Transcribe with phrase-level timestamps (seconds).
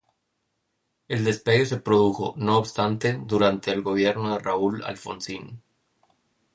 [1.09, 5.61] El despegue se produjo, no obstante, durante el gobierno de Raúl Alfonsín.